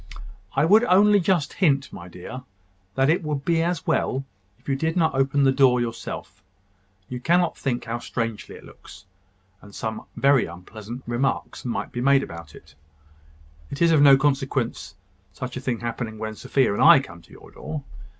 "I 0.55 0.65
would 0.65 0.83
only 0.85 1.19
just 1.19 1.53
hint, 1.53 1.93
my 1.93 2.07
dear, 2.07 2.41
that 2.95 3.07
it 3.07 3.21
would 3.21 3.45
be 3.45 3.61
as 3.61 3.85
well 3.85 4.25
if 4.57 4.67
you 4.67 4.75
did 4.75 4.97
not 4.97 5.13
open 5.13 5.43
the 5.43 5.51
door 5.51 5.79
yourself. 5.79 6.41
You 7.07 7.19
cannot 7.19 7.55
think 7.55 7.85
how 7.85 7.99
strangely 7.99 8.55
it 8.55 8.63
looks: 8.63 9.05
and 9.61 9.75
some 9.75 10.05
very 10.15 10.47
unpleasant 10.47 11.03
remarks 11.05 11.65
might 11.65 11.91
be 11.91 12.01
made 12.01 12.23
upon 12.23 12.47
it. 12.55 12.73
It 13.69 13.79
is 13.79 13.91
of 13.91 14.01
no 14.01 14.17
consequence 14.17 14.95
such 15.33 15.55
a 15.55 15.61
thing 15.61 15.81
happening 15.81 16.17
when 16.17 16.33
Sophia 16.33 16.73
and 16.73 16.81
I 16.81 16.99
come 16.99 17.21
to 17.21 17.31
your 17.31 17.51
door. 17.51 17.83